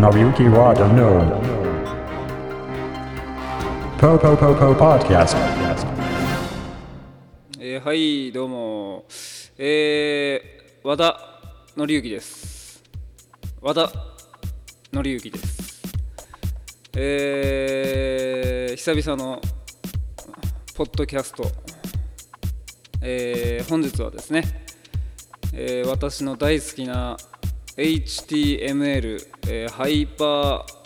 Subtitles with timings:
[0.00, 1.42] Nobuyuki Wada no.
[4.00, 5.36] Po po po po podcast.
[7.60, 9.04] えーはいどうも
[9.58, 11.20] えー、和田
[11.76, 12.82] 紀之です
[13.60, 13.92] 和田
[14.90, 15.82] 紀之です
[16.96, 19.42] えー、久々の
[20.74, 21.44] ポッドキャスト
[23.02, 24.44] えー、本日はですね、
[25.52, 27.18] えー私の大好きな
[27.76, 30.80] HTML、えーハイパー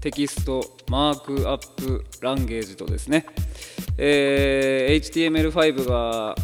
[0.00, 3.26] テキストマークアップランゲージとですね、
[3.96, 6.34] えー HTML5 が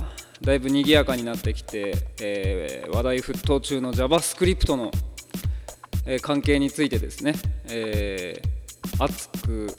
[0.40, 4.90] だいぶ賑やかになってきて、えー話題沸騰中の JavaScript の、
[6.06, 7.34] えー関係についてですね、
[7.68, 9.76] えー熱く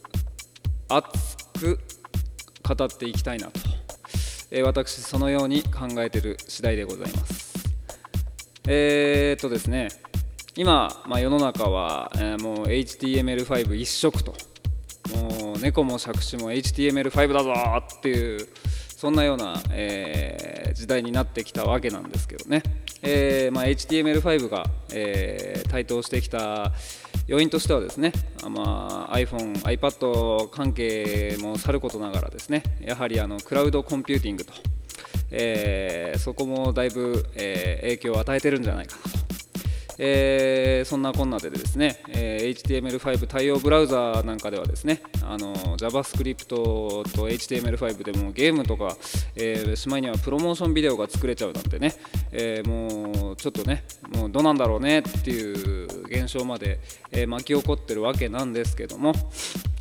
[0.87, 1.79] 熱く
[2.63, 3.59] 語っていきたいなと、
[4.51, 7.51] えー私そのように考えている次第でございます。
[8.67, 9.90] えー、っとですね
[10.55, 14.34] 今、まあ、世の中は、えーもう HTML5 一色と。
[15.15, 17.54] もう猫も杓子も HTML5 だぞ
[17.98, 18.48] っていう
[18.95, 22.63] そんなような、えー時代になってきたわけなんですけどね、
[23.01, 26.71] えーまあ、HTML5 が、えー台頭してきた
[27.27, 28.12] 要因としてはですね、
[28.49, 34.54] まあ、iPhone、iPad 関係もさることながらですねやはりあのクラウドコンピューティングと、
[35.32, 39.04] えーそこもだいぶ、えー影響を与えてるんじゃないかな。
[39.04, 39.21] と
[40.04, 48.98] えーそんなこんなでですね、えー HTML5 対応ブラウザーなんかではですねあの JavaScript と HTML5 でもゲームとか、
[49.35, 51.93] えーしまいにはプロモーションビデオが作れちゃうなんてね、
[52.32, 53.84] えーもうちょっとね
[54.16, 56.79] もうどうなんだろうねっていう現象まで、
[57.12, 59.13] え巻き起こってるわけなんですけども、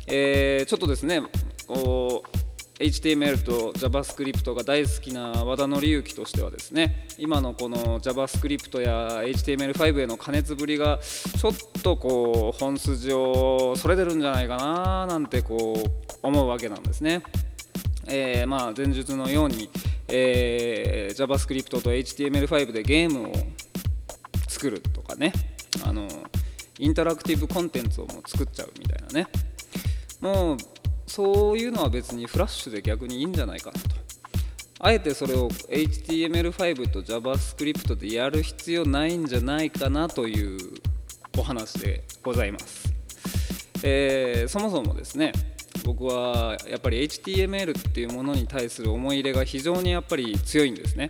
[0.07, 1.21] えちょっとですね
[1.67, 2.40] こう
[2.81, 17.21] HTML と JavaScript が大好きな和田紀之としてはですね今のこの JavaScript や HTML5 への加熱ぶりがちょっとこう本筋をそれてるんじゃないかななんてこう思うわけなんですね。
[18.07, 19.69] えーまあ前述のように、
[20.07, 23.33] えー JavaScript と HTML5 でゲームを
[24.47, 25.33] 作るとかね
[25.85, 26.07] あの
[26.79, 29.27] インタラクティブコンテンツをもう作っちゃうみたいなね
[30.19, 30.57] もう
[31.11, 33.89] そういうのは別にフラッシュで逆にいいんじゃないかなと。
[34.79, 40.57] あえてそれを HTML5 と JavaScript でやる必要ないんじゃないかなという
[41.37, 42.91] お話でございます、
[43.83, 45.33] えーそもそもですね
[45.85, 51.09] 僕はやっぱり HTML っていうものに対する思い入れが非常にやっぱり強いんですね、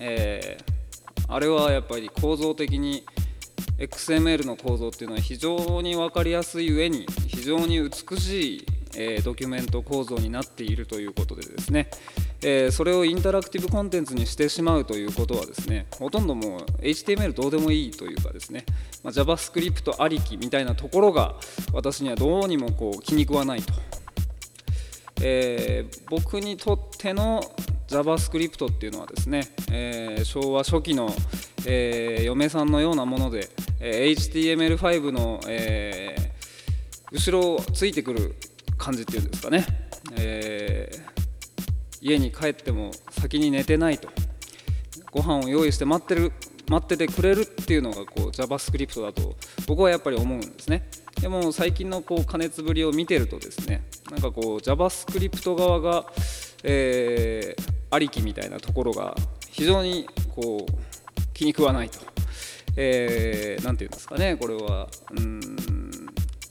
[0.00, 0.74] えー
[1.26, 3.04] あれはやっぱり構造的に
[3.78, 8.66] XML の構造っていうのは非常に分かりやすい上に非常に美しい、
[8.96, 11.88] えドキュメント構造になっているということでですね、
[12.42, 18.64] えそれをインタラクティブコンテンツにしてしまうということはですねほとんどもう HTML どうでもいいというかですね、
[19.02, 21.34] ま、JavaScript ありきみたいなところが
[21.72, 23.72] 私にはどうにもこう気に食わないと。
[25.22, 27.40] え僕にとっての
[27.88, 31.14] JavaScript っていうのはですね、え昭和初期の、
[31.66, 33.48] え嫁さんのようなもので、
[33.80, 36.32] え HTML5 の、え
[37.12, 38.34] 後ろをついてくる
[38.76, 39.66] 感じっていうんですかね、
[40.16, 41.14] えー
[42.06, 44.10] 家に帰っても先に寝てないと。
[45.10, 46.32] ご飯を用意して待ってる
[46.68, 49.36] 待っててくれるっていうのがこう JavaScript だと
[49.66, 50.86] 僕はやっぱり思うんですね。
[51.20, 56.04] でも最近のこう加熱ぶりを見てるとですねなんかこう JavaScript 側が、
[56.62, 59.14] えーありきみたいなところが
[59.48, 62.00] 非常にこう気に食わないと、
[62.76, 64.88] えーていうんですかねこれは。
[65.16, 65.53] うん。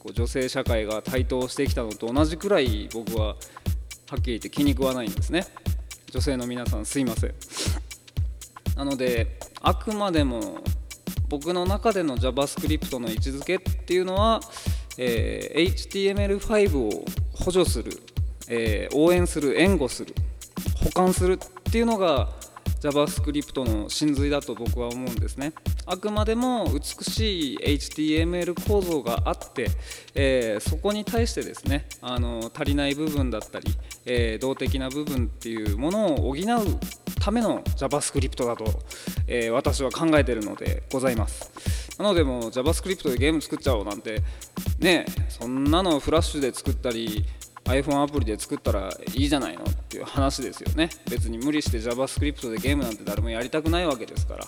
[0.04, 3.36] こう女性社会が台頭してきたのと同じくらい僕ははっ
[4.16, 5.46] きり言って気に食わないんですね。
[6.12, 7.34] 女性の皆さんすいません。
[8.76, 10.62] なのであくまでも
[11.30, 14.42] 僕の中での JavaScript の位置づけっていうのは、
[14.98, 17.98] えー HTML5 を補助する、
[18.50, 20.14] えー応援する援護する
[20.84, 22.30] 保管するっていうのが
[22.84, 25.54] JavaScript の真髄だと僕は思うんですね。
[25.86, 29.70] あくまでも美しい HTML 構造があって、
[30.14, 33.74] えーそこに対してですねあの足りない部分だったり、
[34.06, 36.80] えー動的な部分っていうものを補う
[37.22, 38.66] ための JavaScript だと、
[39.28, 41.52] えー私は考えてるのでございます。
[41.98, 44.22] なのでもう JavaScript でゲーム作っちゃおうなんて
[44.80, 47.24] ねそんなのフラッシュで作ったり
[47.66, 50.90] iPhone アプリで作ったらいいじゃないのっていう話ですよね。
[51.10, 54.46] 別に無理して JavaScript でゲームなんて誰もやりたくないわけですから、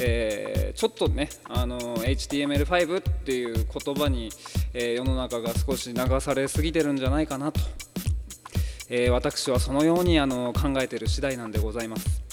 [0.00, 4.30] えーちょっとねあの HTML5 っていう言葉に、
[4.74, 7.60] えー世の中が少し流されすぎてるんじゃないかなと、
[8.88, 12.31] えー私はそのようにあの考えてる次第なんでございます。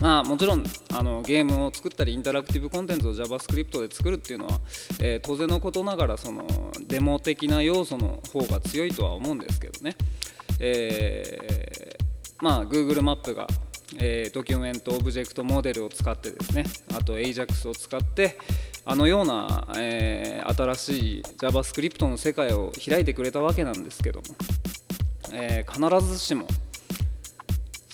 [0.00, 4.60] まあ、もちろんあのゲームを作ったりインタラクティブコンテンツを JavaScript で作るっていうのは、
[5.00, 6.44] えー、当然のことながらその
[6.86, 9.96] デモ的な要素の方が強いとは思うんですけどね、
[10.60, 13.46] えー、まあ Google マップが、
[13.98, 16.64] えー、ドキュメントオブジェクトモデルを使ってですね
[16.94, 18.38] あと AJAX を使って
[18.84, 24.26] あのような、え、新しい JavaScript の世界を開いてくれたわけなんですけども、
[25.32, 26.46] え、必ずしも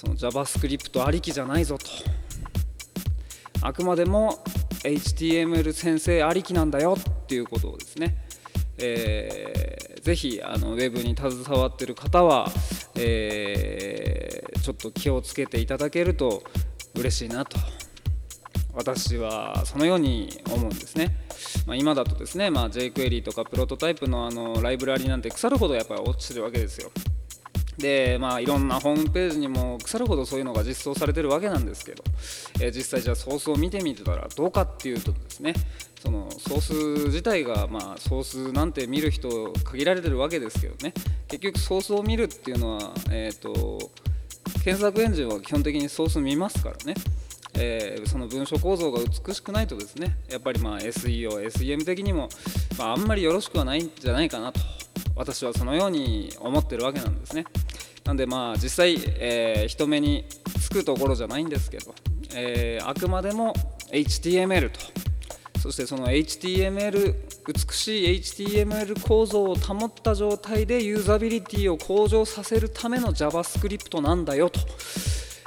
[0.02, 1.86] その JavaScript ありきじゃないぞと
[3.60, 4.42] あくまでも
[4.82, 8.16] HTML 先生ありきなんだよっていうことをですね、
[8.78, 12.48] えー、ぜひあのウェブに携わってる方は、
[12.96, 16.42] えー、ちょっと気をつけていただけると
[16.96, 17.56] 嬉しいなと
[18.74, 21.14] 私はそのように思うんですね。
[21.66, 26.90] まあ、今だとですね、まあ、jQuery とかプロトタイプのあのライブラリなんて腐るほどやっぱり落ちてるわけですよ。
[27.78, 32.04] でまあいろんなホームページにも腐るほどそういうのが実装されてるわけなんですけど、
[32.60, 35.54] えー、実際じゃあソースを見てみてたらどうかっていうとですね
[36.00, 40.92] そのソース自体がまあソースなんて見る人限られてるわけですけどね
[41.28, 43.78] 結局ソースを見るっていうのはえ、ー、と
[44.64, 46.94] 検索エンジンは基本的にソース見ますからね。
[47.54, 52.30] えー、その文章構造が美しくないとですねやっぱりまあ SEO、SEM 的にも、
[52.78, 54.60] まあ、あんまりよろしくはないんじゃないかなと。
[55.16, 57.44] 私はそのように思ってるわけなんですね。
[58.04, 60.24] なんでまあ実際、えー、人目に
[60.60, 61.94] つくところじゃないんですけど、
[62.34, 63.52] えー、あくまでも
[63.92, 64.80] HTML と
[65.60, 67.14] そしてその HTML
[67.46, 74.58] 美しい HTML 構造を保った状態でユーザビリティを向上させるための JavaScript なんだよと。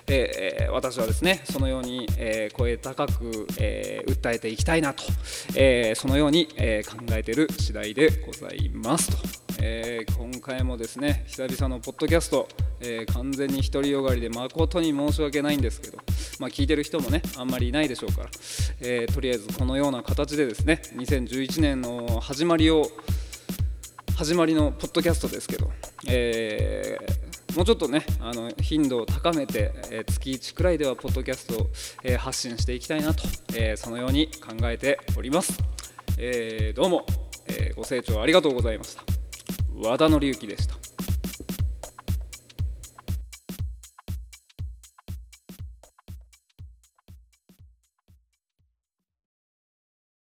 [0.07, 5.03] えー、私はですねそのように、えー、声高く、えー、訴えていきたいなと、
[5.55, 9.45] えそのように、え考えている次第でございますと。
[9.67, 12.47] えー、今回もですね久々のポッドキャスト、
[12.81, 15.97] えー、完全に独りよがりで誠に申し訳ないんですけど、
[16.39, 18.29] まあ、聞いてる人もねあんまりいないでしょうから、
[18.81, 22.91] えー、とりあえずこのような形でですね2011年の始まりを
[24.15, 25.71] 始まりのポッドキャストですけど、
[26.07, 27.24] えー、
[27.55, 31.67] もうちょっとねあの頻度を高めて、えー、月1くらいではポッドキャストを、
[32.03, 33.23] えー、発信していきたいなと、
[33.55, 35.57] えそのように考えております、
[36.17, 37.05] えどうも、
[37.47, 39.03] えご清聴ありがとうございました。
[39.73, 40.84] 和田紀之でした。